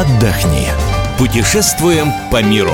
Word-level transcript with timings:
отдохни. 0.00 0.66
Путешествуем 1.18 2.12
по 2.32 2.42
миру. 2.42 2.72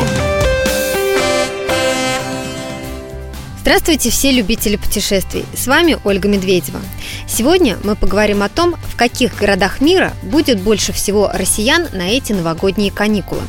Здравствуйте, 3.61 4.09
все 4.09 4.33
любители 4.33 4.77
путешествий! 4.77 5.45
С 5.55 5.67
вами 5.67 5.99
Ольга 6.05 6.29
Медведева. 6.29 6.81
Сегодня 7.29 7.77
мы 7.85 7.95
поговорим 7.95 8.43
о 8.43 8.49
том, 8.49 8.75
в 8.89 8.97
каких 8.97 9.37
городах 9.37 9.83
мира 9.83 10.15
будет 10.23 10.61
больше 10.61 10.95
всего 10.95 11.31
россиян 11.31 11.89
на 11.93 12.09
эти 12.09 12.33
новогодние 12.33 12.91
каникулы. 12.91 13.43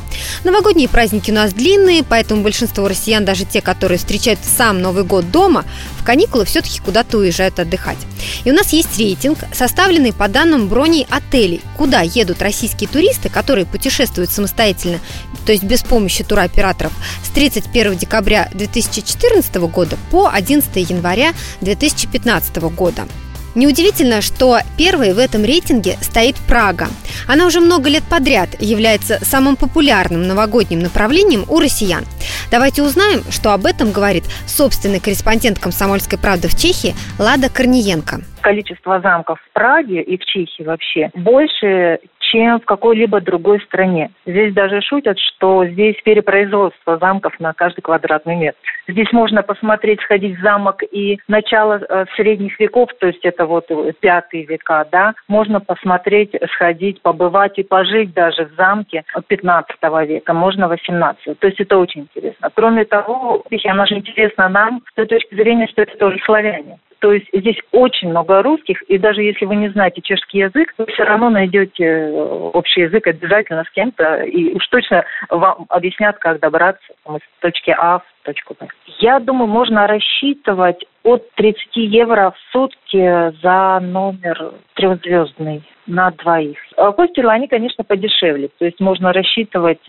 Новогодние 0.44 0.90
праздники 0.90 1.30
у 1.30 1.34
нас 1.34 1.54
длинные, 1.54 2.04
поэтому 2.04 2.42
большинство 2.42 2.86
россиян, 2.86 3.24
даже 3.24 3.46
те, 3.46 3.62
которые 3.62 3.96
встречают 3.96 4.40
сам 4.44 4.82
Новый 4.82 5.04
год 5.04 5.30
дома, 5.30 5.64
в 5.98 6.04
каникулы 6.04 6.44
все-таки 6.44 6.78
куда-то 6.80 7.16
уезжают 7.16 7.58
отдыхать. 7.58 7.98
И 8.44 8.50
у 8.50 8.54
нас 8.54 8.72
есть 8.72 8.98
рейтинг, 8.98 9.38
составленный 9.52 10.12
по 10.12 10.28
данным 10.28 10.68
броней 10.68 11.06
отелей, 11.10 11.60
куда 11.76 12.00
едут 12.00 12.42
российские 12.42 12.88
туристы, 12.88 13.28
которые 13.28 13.66
путешествуют 13.66 14.30
самостоятельно, 14.30 15.00
то 15.46 15.52
есть 15.52 15.64
без 15.64 15.82
помощи 15.82 16.24
туроператоров, 16.24 16.92
с 17.24 17.28
31 17.30 17.96
декабря 17.96 18.48
2014 18.54 19.54
года 19.56 19.96
по 20.10 20.28
11 20.28 20.90
января 20.90 21.32
2015 21.60 22.56
года. 22.74 23.06
Неудивительно, 23.54 24.22
что 24.22 24.60
первой 24.76 25.12
в 25.12 25.18
этом 25.18 25.44
рейтинге 25.44 25.98
стоит 26.00 26.36
Прага. 26.48 26.88
Она 27.26 27.46
уже 27.46 27.60
много 27.60 27.88
лет 27.88 28.02
подряд 28.04 28.48
является 28.60 29.18
самым 29.22 29.56
популярным 29.56 30.26
новогодним 30.26 30.80
направлением 30.80 31.44
у 31.48 31.60
россиян. 31.60 32.04
Давайте 32.50 32.82
узнаем, 32.82 33.22
что 33.30 33.52
об 33.52 33.66
этом 33.66 33.92
говорит 33.92 34.24
собственный 34.46 35.00
корреспондент 35.00 35.58
«Комсомольской 35.58 36.18
правды» 36.18 36.48
в 36.48 36.56
Чехии 36.56 36.96
Лада 37.18 37.48
Корниенко 37.48 38.22
количество 38.42 39.00
замков 39.00 39.40
в 39.40 39.52
Праге 39.52 40.02
и 40.02 40.18
в 40.18 40.24
Чехии 40.24 40.62
вообще 40.62 41.10
больше, 41.14 42.00
чем 42.18 42.60
в 42.60 42.64
какой-либо 42.64 43.20
другой 43.20 43.60
стране. 43.60 44.10
Здесь 44.26 44.54
даже 44.54 44.80
шутят, 44.80 45.18
что 45.18 45.64
здесь 45.66 45.96
перепроизводство 46.02 46.98
замков 46.98 47.38
на 47.40 47.52
каждый 47.52 47.82
квадратный 47.82 48.36
метр. 48.36 48.58
Здесь 48.88 49.12
можно 49.12 49.42
посмотреть, 49.42 50.00
сходить 50.00 50.38
в 50.38 50.42
замок 50.42 50.82
и 50.90 51.18
начало 51.28 51.80
э, 51.80 52.04
средних 52.16 52.58
веков, 52.58 52.90
то 52.98 53.06
есть 53.06 53.24
это 53.24 53.46
вот 53.46 53.68
пятые 54.00 54.44
века, 54.44 54.86
да, 54.90 55.14
можно 55.28 55.60
посмотреть, 55.60 56.34
сходить, 56.54 57.00
побывать 57.02 57.58
и 57.58 57.62
пожить 57.62 58.12
даже 58.12 58.46
в 58.46 58.56
замке 58.56 59.04
15 59.26 59.76
века, 60.08 60.32
можно 60.32 60.68
18 60.68 61.38
То 61.38 61.46
есть 61.46 61.60
это 61.60 61.78
очень 61.78 62.02
интересно. 62.02 62.50
Кроме 62.54 62.84
того, 62.84 63.44
она 63.64 63.86
же 63.86 63.96
интересна 63.96 64.48
нам 64.48 64.82
с 64.90 64.94
той 64.94 65.06
точки 65.06 65.34
зрения, 65.34 65.68
что 65.68 65.82
это 65.82 65.96
тоже 65.96 66.18
славяне. 66.24 66.78
То 67.02 67.12
есть 67.12 67.26
здесь 67.32 67.58
очень 67.72 68.10
много 68.10 68.42
русских, 68.42 68.80
и 68.82 68.96
даже 68.96 69.22
если 69.22 69.44
вы 69.44 69.56
не 69.56 69.68
знаете 69.70 70.00
чешский 70.00 70.38
язык, 70.38 70.72
вы 70.78 70.86
все 70.86 71.02
равно 71.02 71.30
найдете 71.30 71.84
э, 71.84 72.12
общий 72.12 72.82
язык 72.82 73.08
обязательно 73.08 73.64
с 73.64 73.70
кем-то, 73.70 74.22
и 74.22 74.54
уж 74.54 74.64
точно 74.68 75.04
вам 75.28 75.66
объяснят, 75.68 76.16
как 76.18 76.38
добраться 76.38 76.86
там, 77.04 77.16
из 77.16 77.22
точки 77.40 77.74
А 77.76 77.98
в 77.98 78.04
точку 78.22 78.54
Б. 78.54 78.68
Я 79.00 79.18
думаю, 79.18 79.48
можно 79.48 79.88
рассчитывать 79.88 80.86
от 81.02 81.28
30 81.32 81.58
евро 81.74 82.32
в 82.36 82.52
сутки 82.52 83.32
за 83.42 83.80
номер 83.80 84.52
трехзвездный 84.74 85.64
на 85.88 86.12
двоих. 86.12 86.58
А 86.76 86.92
хостелы, 86.92 87.32
они, 87.32 87.48
конечно, 87.48 87.82
подешевле, 87.82 88.48
то 88.60 88.64
есть 88.64 88.78
можно 88.78 89.12
рассчитывать 89.12 89.82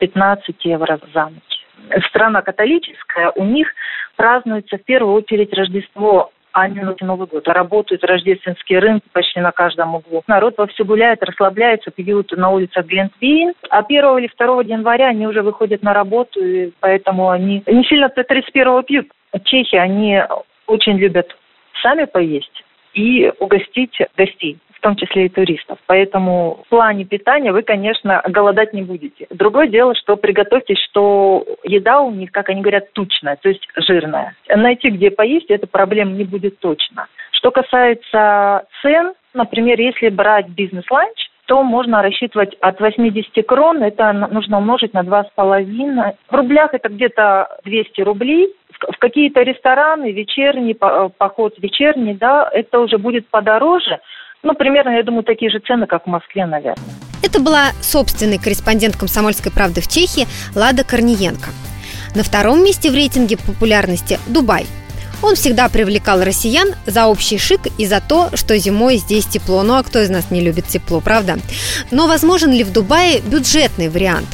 15 0.00 0.48
э, 0.48 0.68
евро 0.68 0.98
за 1.14 1.26
ночь. 1.26 2.04
Страна 2.08 2.42
католическая, 2.42 3.30
у 3.36 3.44
них 3.44 3.68
празднуется 4.16 4.78
в 4.78 4.82
первую 4.82 5.14
очередь 5.14 5.54
Рождество 5.54 6.32
а 6.52 6.68
не 6.68 6.80
на 6.80 6.94
Новый 7.00 7.26
год. 7.26 7.46
Работают 7.48 8.04
рождественские 8.04 8.80
рынки 8.80 9.06
почти 9.12 9.40
на 9.40 9.52
каждом 9.52 9.94
углу. 9.94 10.22
Народ 10.26 10.58
вовсю 10.58 10.84
гуляет, 10.84 11.22
расслабляется, 11.22 11.90
пьют 11.90 12.32
на 12.32 12.50
улицах 12.50 12.86
Глинтвейн. 12.86 13.54
А 13.70 13.78
1 13.78 14.18
или 14.18 14.30
2 14.36 14.62
января 14.62 15.08
они 15.08 15.26
уже 15.26 15.42
выходят 15.42 15.82
на 15.82 15.92
работу, 15.92 16.44
и 16.44 16.72
поэтому 16.80 17.30
они 17.30 17.62
не 17.66 17.84
сильно 17.84 18.08
31 18.08 18.82
пьют. 18.84 19.08
Чехи, 19.44 19.76
они 19.76 20.22
очень 20.66 20.96
любят 20.98 21.36
сами 21.82 22.04
поесть 22.04 22.64
и 22.94 23.32
угостить 23.38 23.96
гостей 24.16 24.58
в 24.80 24.82
том 24.82 24.96
числе 24.96 25.26
и 25.26 25.28
туристов. 25.28 25.78
Поэтому 25.86 26.62
в 26.64 26.70
плане 26.70 27.04
питания 27.04 27.52
вы, 27.52 27.62
конечно, 27.62 28.22
голодать 28.26 28.72
не 28.72 28.82
будете. 28.82 29.26
Другое 29.28 29.68
дело, 29.68 29.94
что 29.94 30.16
приготовьтесь, 30.16 30.78
что 30.90 31.44
еда 31.64 32.00
у 32.00 32.10
них, 32.10 32.32
как 32.32 32.48
они 32.48 32.62
говорят, 32.62 32.90
тучная, 32.94 33.36
то 33.36 33.50
есть 33.50 33.68
жирная. 33.76 34.34
Найти, 34.48 34.88
где 34.88 35.10
поесть, 35.10 35.50
это 35.50 35.66
проблем 35.66 36.16
не 36.16 36.24
будет 36.24 36.58
точно. 36.60 37.08
Что 37.32 37.50
касается 37.50 38.64
цен, 38.80 39.12
например, 39.34 39.78
если 39.78 40.08
брать 40.08 40.48
бизнес-ланч, 40.48 41.28
то 41.44 41.62
можно 41.62 42.00
рассчитывать 42.00 42.54
от 42.60 42.80
80 42.80 43.46
крон, 43.46 43.82
это 43.82 44.12
нужно 44.12 44.58
умножить 44.58 44.94
на 44.94 45.02
2,5. 45.02 46.14
В 46.30 46.34
рублях 46.34 46.72
это 46.72 46.88
где-то 46.88 47.58
200 47.64 48.00
рублей. 48.00 48.54
В 48.78 48.96
какие-то 48.96 49.42
рестораны, 49.42 50.10
вечерний 50.12 50.72
поход 50.72 51.58
вечерний, 51.58 52.14
да, 52.14 52.48
это 52.50 52.80
уже 52.80 52.96
будет 52.96 53.28
подороже, 53.28 54.00
ну, 54.42 54.54
примерно, 54.54 54.90
я 54.90 55.02
думаю, 55.02 55.24
такие 55.24 55.50
же 55.50 55.58
цены, 55.60 55.86
как 55.86 56.04
в 56.04 56.10
Москве, 56.10 56.46
наверное. 56.46 56.84
Это 57.22 57.40
была 57.40 57.72
собственный 57.82 58.38
корреспондент 58.38 58.96
«Комсомольской 58.96 59.52
правды» 59.52 59.80
в 59.80 59.88
Чехии 59.88 60.26
Лада 60.54 60.84
Корниенко. 60.84 61.50
На 62.14 62.22
втором 62.22 62.64
месте 62.64 62.90
в 62.90 62.94
рейтинге 62.94 63.36
популярности– 63.36 64.18
Дубай. 64.26 64.66
Он 65.22 65.34
всегда 65.34 65.68
привлекал 65.68 66.24
россиян 66.24 66.70
за 66.86 67.06
общий 67.06 67.36
шик 67.36 67.60
и 67.78 67.86
за 67.86 68.00
то, 68.00 68.30
что 68.34 68.56
зимой 68.56 68.96
здесь 68.96 69.26
тепло. 69.26 69.62
Ну 69.62 69.74
а 69.74 69.82
кто 69.82 70.00
из 70.00 70.08
нас 70.08 70.30
не 70.30 70.40
любит 70.40 70.66
тепло, 70.66 71.00
правда? 71.00 71.38
Но 71.90 72.06
возможен 72.06 72.50
ли 72.50 72.64
в 72.64 72.72
Дубае 72.72 73.20
бюджетный 73.20 73.90
вариант? 73.90 74.28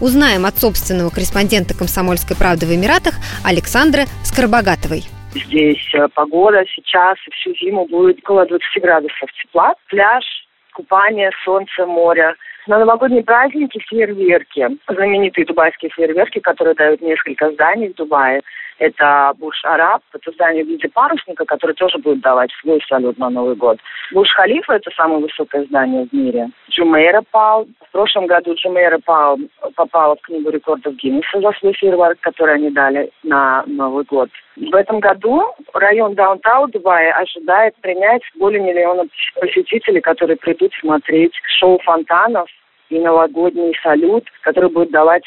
Узнаем 0.00 0.46
от 0.46 0.58
собственного 0.58 1.10
корреспондента 1.10 1.74
«Комсомольской 1.74 2.36
правды» 2.36 2.66
в 2.66 2.74
Эмиратах 2.74 3.14
Александры 3.42 4.06
Скоробогатовой. 4.22 5.04
Здесь 5.32 5.94
э, 5.94 6.08
погода 6.14 6.64
сейчас 6.74 7.16
и 7.26 7.30
всю 7.32 7.54
зиму 7.56 7.86
будет 7.86 8.18
около 8.20 8.46
20 8.46 8.82
градусов 8.82 9.30
тепла. 9.32 9.74
Пляж, 9.88 10.24
купание, 10.72 11.30
солнце, 11.44 11.84
море. 11.86 12.34
На 12.66 12.78
новогодние 12.78 13.22
праздники 13.22 13.78
фейерверки, 13.88 14.68
знаменитые 14.88 15.46
дубайские 15.46 15.90
фейерверки, 15.90 16.38
которые 16.38 16.74
дают 16.74 17.00
несколько 17.00 17.50
зданий 17.52 17.88
в 17.88 17.94
Дубае. 17.94 18.42
Это 18.78 19.32
Буш-Араб, 19.38 20.02
это 20.14 20.30
здание 20.32 20.64
в 20.64 20.68
виде 20.68 20.88
парусника, 20.88 21.44
которое 21.44 21.74
тоже 21.74 21.98
будет 21.98 22.20
давать 22.20 22.50
свой 22.60 22.80
салют 22.88 23.18
на 23.18 23.28
Новый 23.28 23.56
год. 23.56 23.78
Буш-Халифа– 24.12 24.72
это 24.74 24.90
самое 24.92 25.20
высокое 25.20 25.64
здание 25.64 26.06
в 26.06 26.12
мире. 26.12 26.48
Джумейра 26.70 27.22
Пал. 27.30 27.66
В 27.88 27.92
прошлом 27.92 28.26
году 28.26 28.54
Джумейра 28.54 28.98
Пал 29.04 29.38
попала 29.74 30.14
в 30.16 30.20
книгу 30.20 30.50
рекордов 30.50 30.94
Гиннесса 30.94 31.40
за 31.40 31.52
свой 31.58 31.72
фейерверк, 31.72 32.20
который 32.20 32.54
они 32.54 32.70
дали 32.70 33.10
на 33.24 33.64
Новый 33.66 34.04
год. 34.04 34.30
В 34.56 34.74
этом 34.74 35.00
году 35.00 35.42
район 35.72 36.14
Даунтаун 36.14 36.70
Дубая 36.70 37.12
ожидает 37.12 37.74
принять 37.76 38.22
более 38.38 38.60
миллиона 38.60 39.04
посетителей, 39.40 40.00
которые 40.00 40.36
придут 40.36 40.72
смотреть 40.80 41.32
шоу 41.58 41.78
фонтанов 41.84 42.48
и 42.90 42.98
новогодний 42.98 43.76
салют, 43.82 44.24
который 44.42 44.70
будет 44.70 44.90
давать 44.90 45.24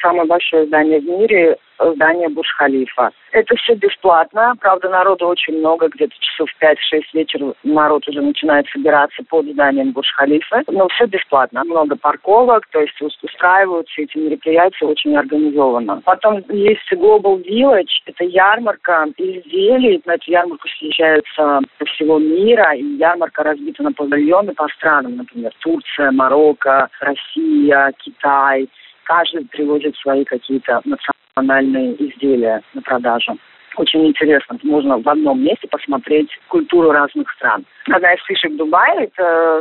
самое 0.00 0.26
большое 0.26 0.66
здание 0.66 1.00
в 1.00 1.04
мире 1.04 1.56
здание 1.78 2.28
Бурж-Халифа. 2.28 3.10
Это 3.36 3.54
все 3.56 3.74
бесплатно. 3.74 4.54
Правда, 4.62 4.88
народу 4.88 5.26
очень 5.26 5.58
много, 5.58 5.88
где-то 5.88 6.14
часов 6.20 6.48
5-6 6.58 7.02
вечера 7.12 7.52
народ 7.64 8.08
уже 8.08 8.22
начинает 8.22 8.66
собираться 8.68 9.22
под 9.28 9.44
зданием 9.44 9.92
Бурж-Халифа. 9.92 10.62
Но 10.68 10.88
все 10.88 11.04
бесплатно. 11.04 11.62
Много 11.64 11.96
парковок, 11.96 12.66
то 12.72 12.80
есть 12.80 12.98
устраиваются 13.02 14.00
эти 14.00 14.16
мероприятия 14.16 14.86
очень 14.86 15.14
организованно. 15.14 16.00
Потом 16.06 16.42
есть 16.48 16.90
Global 16.90 17.44
Village, 17.44 17.92
это 18.06 18.24
ярмарка 18.24 19.04
изделий. 19.18 20.00
На 20.06 20.14
эту 20.14 20.30
ярмарку 20.30 20.66
съезжаются 20.68 21.60
со 21.78 21.84
всего 21.92 22.18
мира, 22.18 22.72
и 22.74 22.82
ярмарка 22.96 23.42
разбита 23.42 23.82
на 23.82 23.92
павильоны 23.92 24.54
по 24.54 24.66
странам, 24.68 25.16
например, 25.16 25.52
Турция, 25.58 26.10
Марокко, 26.10 26.88
Россия, 27.00 27.92
Китай. 27.98 28.66
Каждый 29.06 29.46
привозит 29.46 29.96
свои 29.96 30.24
какие-то 30.24 30.82
национальные 30.84 31.94
изделия 31.94 32.60
на 32.74 32.82
продажу. 32.82 33.38
Очень 33.76 34.06
интересно, 34.06 34.58
можно 34.64 34.98
в 34.98 35.08
одном 35.08 35.42
месте 35.42 35.68
посмотреть 35.68 36.28
культуру 36.48 36.90
разных 36.90 37.30
стран. 37.32 37.64
Одна 37.88 38.14
из 38.14 38.24
фишек 38.24 38.56
Дубая– 38.56 39.04
это 39.16 39.60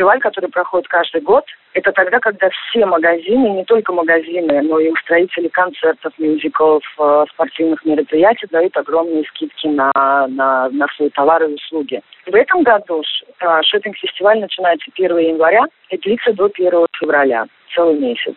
шопинг-фестиваль, 0.00 0.20
который 0.20 0.50
проходит 0.50 0.88
каждый 0.88 1.20
год. 1.20 1.44
Это 1.74 1.92
тогда, 1.92 2.18
когда 2.18 2.48
все 2.50 2.84
магазины, 2.86 3.48
не 3.50 3.64
только 3.64 3.92
магазины, 3.92 4.60
но 4.62 4.80
и 4.80 4.90
устроители 4.90 5.48
концертов, 5.48 6.12
мюзиклов, 6.18 6.82
э, 6.98 7.24
спортивных 7.32 7.84
мероприятий 7.84 8.46
дают 8.50 8.76
огромные 8.76 9.24
скидки 9.24 9.68
на, 9.68 9.92
на, 9.94 10.68
на 10.70 10.86
свои 10.96 11.10
товары 11.10 11.50
и 11.50 11.54
услуги. 11.54 12.00
В 12.26 12.34
этом 12.34 12.62
году 12.62 13.02
э, 13.40 13.62
шопинг-фестиваль 13.62 14.40
начинается 14.40 14.90
1 14.94 15.18
января 15.18 15.64
и 15.90 15.98
длится 15.98 16.32
до 16.32 16.50
1 16.52 16.86
февраля, 16.98 17.46
целый 17.74 17.98
месяц 17.98 18.34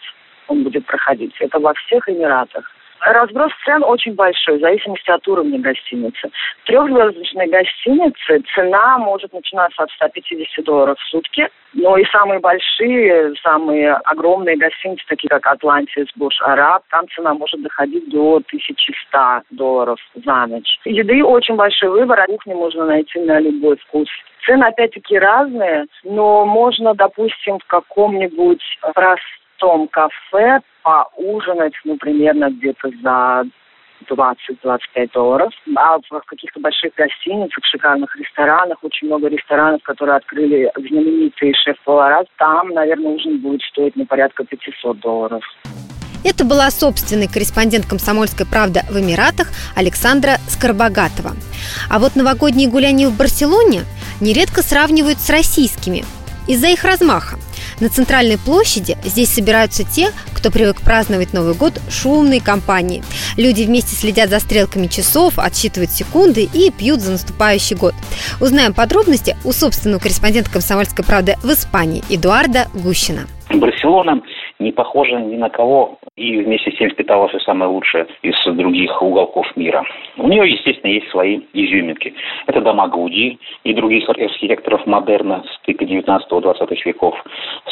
он 0.47 0.63
будет 0.63 0.85
проходить. 0.85 1.33
Это 1.39 1.57
во 1.57 1.73
всех 1.73 2.07
Эмиратах. 2.09 2.69
Разброс 3.05 3.51
цен 3.65 3.83
очень 3.83 4.15
большой, 4.15 4.57
в 4.57 4.61
зависимости 4.61 5.11
от 5.11 5.27
уровня 5.27 5.59
гостиницы. 5.59 6.29
В 6.63 6.67
трехзвездочной 6.67 7.47
гостинице 7.47 8.41
цена 8.55 8.97
может 8.97 9.33
начинаться 9.33 9.83
от 9.83 9.91
150 9.91 10.63
долларов 10.63 10.97
в 10.97 11.09
сутки, 11.09 11.49
но 11.73 11.97
и 11.97 12.05
самые 12.05 12.39
большие, 12.39 13.33
самые 13.43 13.93
огромные 14.05 14.55
гостиницы, 14.55 15.03
такие 15.07 15.27
как 15.27 15.45
Атлантис, 15.47 16.07
Буш, 16.15 16.41
Араб, 16.41 16.83
там 16.91 17.05
цена 17.09 17.33
может 17.33 17.61
доходить 17.61 18.09
до 18.09 18.37
1100 18.47 19.41
долларов 19.51 19.99
за 20.15 20.45
ночь. 20.45 20.79
Еды 20.85 21.23
очень 21.25 21.55
большой 21.55 21.89
выбор, 21.89 22.21
а 22.21 22.27
кухни 22.27 22.53
можно 22.53 22.85
найти 22.85 23.19
на 23.19 23.39
любой 23.39 23.75
вкус. 23.77 24.07
Цены 24.45 24.63
опять-таки 24.63 25.19
разные, 25.19 25.87
но 26.03 26.45
можно, 26.45 26.93
допустим, 26.93 27.59
в 27.59 27.65
каком-нибудь 27.65 28.63
простом 28.93 29.42
кафе 29.91 30.59
поужинать, 30.83 31.73
ну, 31.85 31.97
примерно 31.97 32.49
где-то 32.49 32.89
за 33.01 33.45
20-25 34.09 35.11
долларов. 35.13 35.53
А 35.75 35.97
в 35.97 36.25
каких-то 36.25 36.59
больших 36.59 36.93
гостиницах, 36.95 37.63
шикарных 37.65 38.15
ресторанах, 38.15 38.83
очень 38.83 39.07
много 39.07 39.27
ресторанов, 39.27 39.81
которые 39.83 40.17
открыли 40.17 40.71
знаменитые 40.75 41.53
шеф-повара, 41.53 42.25
там, 42.37 42.69
наверное, 42.69 43.13
ужин 43.13 43.39
будет 43.39 43.61
стоить 43.61 43.95
на 43.95 44.05
порядка 44.05 44.43
500 44.43 44.99
долларов. 44.99 45.43
Это 46.25 46.45
была 46.45 46.71
собственный 46.71 47.27
корреспондент 47.27 47.85
«Комсомольской 47.85 48.45
правды» 48.45 48.79
в 48.89 48.97
Эмиратах 48.97 49.47
Александра 49.75 50.37
Скорбогатова. 50.47 51.31
А 51.91 51.99
вот 51.99 52.15
новогодние 52.15 52.69
гуляния 52.69 53.09
в 53.09 53.17
Барселоне 53.17 53.81
нередко 54.21 54.61
сравнивают 54.61 55.19
с 55.19 55.29
российскими 55.29 56.03
из-за 56.47 56.67
их 56.67 56.85
размаха. 56.85 57.35
На 57.79 57.89
центральной 57.89 58.37
площади 58.37 58.97
здесь 59.03 59.33
собираются 59.33 59.83
те, 59.83 60.11
кто 60.33 60.51
привык 60.51 60.81
праздновать 60.81 61.33
Новый 61.33 61.53
год 61.53 61.79
шумной 61.89 62.39
компанией. 62.39 63.03
Люди 63.37 63.63
вместе 63.63 63.95
следят 63.95 64.29
за 64.29 64.39
стрелками 64.39 64.87
часов, 64.87 65.37
отсчитывают 65.37 65.91
секунды 65.91 66.49
и 66.51 66.71
пьют 66.71 66.99
за 66.99 67.11
наступающий 67.11 67.75
год. 67.75 67.95
Узнаем 68.39 68.73
подробности 68.73 69.37
у 69.43 69.51
собственного 69.51 69.99
корреспондента 69.99 70.51
«Комсомольской 70.51 71.05
правды» 71.05 71.37
в 71.43 71.49
Испании 71.51 72.03
Эдуарда 72.09 72.67
Гущина. 72.73 73.27
Барселона 73.49 74.21
не 74.63 74.71
похожа 74.71 75.19
ни 75.19 75.35
на 75.35 75.49
кого 75.49 75.97
и 76.15 76.37
вместе 76.37 76.71
с 76.71 76.77
тем 76.77 76.89
впитала 76.89 77.27
все 77.27 77.39
самое 77.39 77.69
лучшее 77.69 78.07
из 78.21 78.35
других 78.45 79.01
уголков 79.01 79.45
мира. 79.55 79.85
У 80.17 80.27
нее, 80.27 80.49
естественно, 80.49 80.91
есть 80.91 81.09
свои 81.09 81.41
изюминки. 81.53 82.13
Это 82.47 82.61
дома 82.61 82.87
Гауди 82.87 83.39
и 83.63 83.73
других 83.73 84.09
архитекторов 84.09 84.85
модерна 84.85 85.43
с 85.43 85.55
стыка 85.57 85.85
19-20 85.85 86.77
веков, 86.85 87.15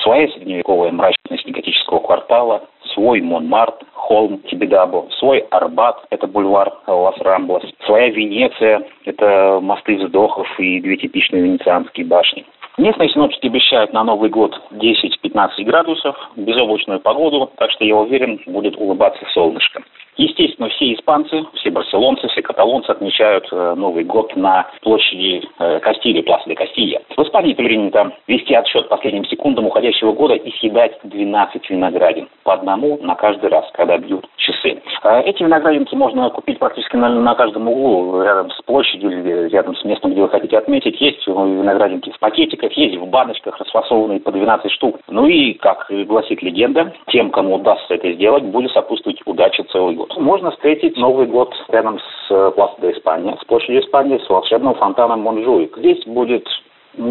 своя 0.01 0.27
средневековая 0.29 0.91
мрачность 0.91 1.47
готического 1.47 1.99
квартала, 1.99 2.63
свой 2.93 3.21
Монмарт, 3.21 3.83
холм 3.93 4.39
Тибидабо, 4.49 5.07
свой 5.19 5.39
Арбат, 5.51 6.05
это 6.09 6.27
бульвар 6.27 6.73
Лас 6.87 7.17
Рамблас, 7.19 7.63
своя 7.85 8.09
Венеция, 8.09 8.83
это 9.05 9.59
мосты 9.61 9.97
вздохов 9.97 10.47
и 10.59 10.81
две 10.81 10.97
типичные 10.97 11.43
венецианские 11.43 12.05
башни. 12.05 12.45
Местные 12.77 13.09
синоптики 13.09 13.47
обещают 13.47 13.91
на 13.91 14.03
Новый 14.03 14.29
год 14.29 14.59
10-15 14.71 15.63
градусов, 15.63 16.15
безоблачную 16.37 17.01
погоду, 17.01 17.51
так 17.57 17.69
что 17.71 17.83
я 17.83 17.95
уверен, 17.95 18.39
будет 18.45 18.77
улыбаться 18.77 19.25
солнышко. 19.33 19.83
Естественно, 20.17 20.69
все 20.69 20.93
испанцы, 20.93 21.45
все 21.55 21.71
барселонцы, 21.71 22.27
все 22.27 22.41
каталонцы 22.41 22.89
отмечают 22.89 23.47
э, 23.51 23.73
Новый 23.75 24.03
год 24.03 24.35
на 24.35 24.69
площади 24.81 25.41
э, 25.57 25.79
Кастилии, 25.79 26.21
Пласа 26.21 26.53
Кастилья. 26.53 27.01
В 27.15 27.21
Испании 27.21 27.53
принято 27.53 28.11
вести 28.27 28.53
отсчет 28.53 28.89
последним 28.89 29.25
секундам 29.25 29.67
уходящего 29.67 30.11
года 30.11 30.35
и 30.35 30.51
съедать 30.59 30.99
12 31.03 31.69
виноградин. 31.69 32.27
По 32.43 32.53
одному 32.53 32.97
на 33.01 33.15
каждый 33.15 33.49
раз, 33.49 33.65
когда 33.73 33.97
бьют 33.97 34.27
часы. 34.35 34.80
Э, 35.03 35.21
эти 35.21 35.43
виноградинки 35.43 35.95
можно 35.95 36.29
купить 36.29 36.59
практически 36.59 36.95
на, 36.95 37.09
на 37.09 37.35
каждом 37.35 37.67
углу, 37.67 38.21
рядом 38.21 38.51
с 38.51 38.61
площадью 38.61 39.11
или 39.11 39.49
рядом 39.49 39.75
с 39.75 39.83
местом, 39.83 40.11
где 40.11 40.21
вы 40.21 40.29
хотите 40.29 40.57
отметить. 40.57 40.99
Есть 41.01 41.25
виноградинки 41.27 42.11
в 42.11 42.19
пакетиках, 42.19 42.71
есть 42.73 42.97
в 42.97 43.05
баночках, 43.07 43.57
расфасованные 43.59 44.19
по 44.19 44.31
12 44.31 44.71
штук. 44.71 44.99
Ну 45.07 45.27
и, 45.27 45.53
как 45.53 45.87
гласит 45.89 46.41
легенда, 46.41 46.93
тем, 47.07 47.31
кому 47.31 47.55
удастся 47.55 47.95
это 47.95 48.11
сделать, 48.13 48.43
будет 48.43 48.71
сопутствовать 48.71 49.21
удача 49.25 49.63
целый 49.71 49.95
год. 49.95 50.15
Можно 50.17 50.51
встретить 50.51 50.97
Новый 50.97 51.25
год 51.25 51.53
рядом 51.69 51.99
с 51.99 52.31
э, 52.31 52.51
Пласа 52.55 52.75
де 52.81 52.91
Испания, 52.91 53.37
с 53.41 53.45
площадью 53.45 53.81
Испании, 53.81 54.19
с 54.19 54.29
волшебным 54.29 54.75
фонтаном 54.75 55.21
Монжуик. 55.21 55.77
Здесь 55.77 56.05
будет 56.05 56.47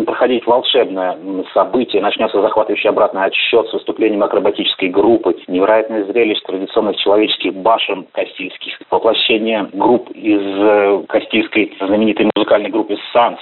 проходить 0.07 0.47
волшебное 0.47 1.17
событие, 1.55 2.03
начнется 2.03 2.41
захватывающий 2.41 2.91
обратный 2.91 3.25
отсчет 3.25 3.69
с 3.69 3.73
выступлением 3.73 4.23
акробатической 4.23 4.89
группы, 4.89 5.37
невероятное 5.49 6.05
зрелище 6.05 6.43
традиционных 6.47 6.97
человеческих 6.97 7.55
башен 7.55 8.07
кастильских, 8.13 8.79
воплощение 8.91 9.69
групп 9.73 10.11
из 10.11 10.43
э, 10.43 11.05
кастильской 11.09 11.77
знаменитой 11.81 12.31
музыкальной 12.35 12.71
группы 12.71 12.97
«Санс». 13.13 13.39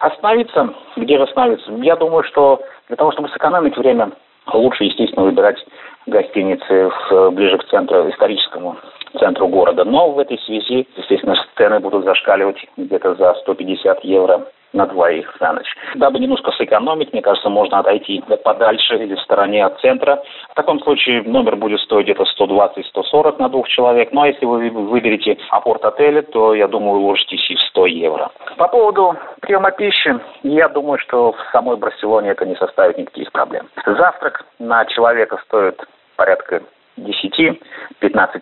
Остановиться, 0.00 0.74
где 0.96 1.16
же 1.16 1.24
остановиться? 1.24 1.72
Я 1.82 1.96
думаю, 1.96 2.24
что 2.24 2.60
для 2.88 2.96
того, 2.96 3.12
чтобы 3.12 3.28
сэкономить 3.30 3.76
время, 3.76 4.12
лучше, 4.52 4.84
естественно, 4.84 5.24
выбирать 5.24 5.58
гостиницы 6.06 6.90
в, 6.90 7.30
ближе 7.30 7.58
к 7.58 7.64
центру, 7.64 8.08
историческому 8.10 8.76
центру 9.18 9.48
города. 9.48 9.84
Но 9.84 10.10
в 10.10 10.18
этой 10.18 10.38
связи, 10.40 10.86
естественно, 10.96 11.34
цены 11.56 11.80
будут 11.80 12.04
зашкаливать 12.04 12.58
где-то 12.76 13.14
за 13.14 13.34
150 13.34 14.04
евро 14.04 14.46
на 14.74 14.86
двоих 14.86 15.34
за 15.40 15.52
ночь. 15.52 15.72
Дабы 15.94 16.18
немножко 16.18 16.50
сэкономить, 16.52 17.12
мне 17.12 17.22
кажется, 17.22 17.48
можно 17.48 17.78
отойти 17.78 18.22
подальше 18.42 18.96
или 18.96 19.14
в 19.14 19.20
стороне 19.20 19.64
от 19.64 19.80
центра. 19.80 20.22
В 20.50 20.54
таком 20.54 20.80
случае 20.80 21.22
номер 21.22 21.56
будет 21.56 21.80
стоить 21.80 22.06
где-то 22.06 22.24
120-140 22.38 23.36
на 23.38 23.48
двух 23.48 23.68
человек. 23.68 24.10
Ну 24.12 24.22
а 24.22 24.28
если 24.28 24.44
вы 24.44 24.68
выберете 24.70 25.38
апорт 25.50 25.84
отеля, 25.84 26.22
то, 26.22 26.54
я 26.54 26.68
думаю, 26.68 27.00
уложитесь 27.00 27.50
и 27.50 27.54
в 27.54 27.60
100 27.60 27.86
евро. 27.86 28.30
По 28.56 28.68
поводу 28.68 29.16
приема 29.40 29.70
пищи, 29.70 30.18
я 30.42 30.68
думаю, 30.68 30.98
что 30.98 31.32
в 31.32 31.38
самой 31.52 31.76
Барселоне 31.76 32.30
это 32.30 32.44
не 32.44 32.56
составит 32.56 32.98
никаких 32.98 33.30
проблем. 33.32 33.68
Завтрак 33.86 34.44
на 34.58 34.84
человека 34.86 35.40
стоит 35.46 35.80
порядка 36.16 36.62
10-15 36.98 37.58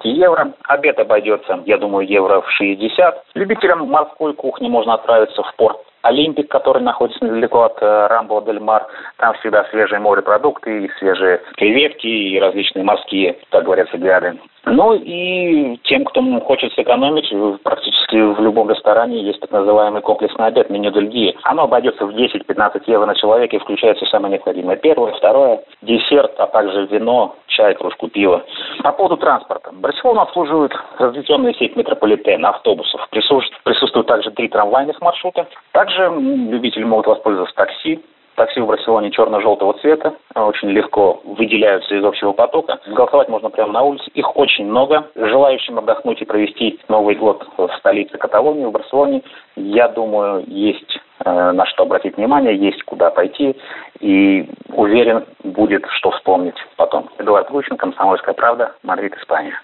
евро. 0.05 0.52
Обед 0.64 0.99
обойдется, 0.99 1.61
я 1.67 1.78
думаю, 1.78 2.06
евро 2.06 2.40
в 2.40 2.50
60. 2.50 3.25
Любителям 3.35 3.88
морской 3.88 4.35
кухни 4.35 4.69
можно 4.69 4.94
отправиться 4.94 5.43
в 5.43 5.55
порт 5.56 5.78
Олимпик, 6.02 6.49
который 6.49 6.82
находится 6.82 7.25
недалеко 7.25 7.62
от 7.62 7.81
э, 7.81 8.06
Рамбо 8.08 8.43
дель 8.43 8.60
Мар. 8.60 8.87
Там 9.19 9.34
всегда 9.34 9.64
свежие 9.70 10.00
морепродукты, 10.00 10.84
и 10.84 10.90
свежие 10.99 11.40
креветки, 11.56 12.06
и 12.06 12.38
различные 12.38 12.84
морские, 12.84 13.38
так 13.50 13.64
говорят, 13.64 13.92
взгляды. 13.92 14.38
Ну 14.64 14.94
и 14.94 15.76
тем, 15.85 16.04
кто 16.04 16.23
хочет 16.40 16.73
сэкономить, 16.75 17.32
практически 17.62 18.16
в 18.16 18.40
любом 18.40 18.71
ресторане 18.71 19.21
есть 19.21 19.40
так 19.40 19.50
называемый 19.50 20.02
комплексный 20.02 20.47
обед, 20.47 20.71
меню 20.71 20.92
дельгии. 20.92 21.37
Оно 21.42 21.64
обойдется 21.64 22.06
в 22.06 22.11
10-15 22.11 22.82
евро 22.87 23.06
на 23.06 23.16
человека 23.16 23.56
и 23.56 23.59
включается 23.59 24.06
самое 24.06 24.35
необходимое. 24.35 24.76
Первое, 24.76 25.12
второе, 25.14 25.62
десерт, 25.82 26.38
а 26.38 26.47
также 26.47 26.87
вино, 26.87 27.35
чай, 27.49 27.75
кружку 27.75 28.09
пива. 28.09 28.44
По 28.83 28.93
поводу 28.93 29.17
транспорта. 29.17 29.71
Барселону 29.73 30.21
обслуживают 30.21 30.73
разветвленная 30.99 31.55
сеть 31.55 31.76
метрополитена, 31.76 32.50
автобусов. 32.50 33.07
Присутствуют, 33.11 34.07
также 34.07 34.31
три 34.31 34.49
трамвайных 34.49 35.00
маршрута. 35.00 35.47
Также 35.73 36.11
любители 36.11 36.85
могут 36.85 37.07
воспользоваться 37.07 37.55
такси, 37.55 38.02
Такси 38.35 38.61
в 38.61 38.67
Барселоне 38.67 39.11
черно-желтого 39.11 39.75
цвета, 39.75 40.14
очень 40.35 40.71
легко 40.71 41.21
выделяются 41.25 41.95
из 41.95 42.02
общего 42.02 42.33
потока. 42.33 42.81
Голосовать 42.87 43.29
можно 43.29 43.50
прямо 43.50 43.73
на 43.75 43.83
улице. 43.83 44.11
Их 44.14 44.37
очень 44.37 44.64
много. 44.67 45.07
Желающим 45.14 45.79
отдохнуть 45.79 46.23
и 46.23 46.25
провести 46.25 46.81
Новый 46.88 47.14
год 47.14 47.47
в 47.59 47.69
столице 47.79 48.17
Каталонии, 48.17 48.64
в 48.64 48.73
Барселоне, 48.73 49.23
я 49.57 49.88
думаю, 49.88 50.45
есть 50.47 50.99
на 51.25 51.67
что 51.67 51.85
обратить 51.85 52.17
внимание, 52.17 52.57
есть 52.57 52.83
куда 52.85 53.11
пойти. 53.11 53.57
И 54.00 54.49
уверен, 54.69 55.25
будет 55.45 55.85
что 55.99 56.11
вспомнить 56.12 56.57
потом. 56.76 57.09
Эдуард 57.19 57.50
Гучин, 57.50 57.76
«Комсомольская 57.76 58.35
правда», 58.35 58.73
Мадрид, 58.83 59.14
Испания. 59.17 59.59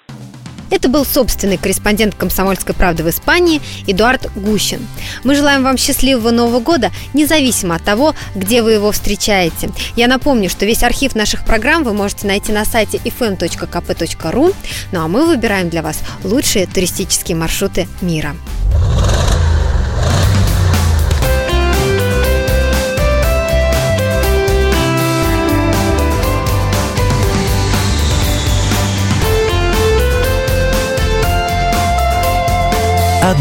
Это 0.70 0.88
был 0.88 1.04
собственный 1.04 1.56
корреспондент 1.56 2.14
«Комсомольской 2.14 2.74
правды» 2.74 3.02
в 3.02 3.08
Испании 3.08 3.60
Эдуард 3.86 4.26
Гущин. 4.36 4.80
Мы 5.24 5.34
желаем 5.34 5.62
вам 5.62 5.78
счастливого 5.78 6.30
Нового 6.30 6.60
года, 6.60 6.90
независимо 7.14 7.76
от 7.76 7.84
того, 7.84 8.12
где 8.34 8.62
вы 8.62 8.72
его 8.72 8.92
встречаете. 8.92 9.70
Я 9.96 10.08
напомню, 10.08 10.50
что 10.50 10.66
весь 10.66 10.82
архив 10.82 11.14
наших 11.14 11.46
программ 11.46 11.84
вы 11.84 11.94
можете 11.94 12.26
найти 12.26 12.52
на 12.52 12.64
сайте 12.64 12.98
fm.kp.ru. 12.98 14.54
Ну 14.92 15.04
а 15.04 15.08
мы 15.08 15.26
выбираем 15.26 15.70
для 15.70 15.82
вас 15.82 16.02
лучшие 16.22 16.66
туристические 16.66 17.36
маршруты 17.36 17.86
мира. 18.02 18.32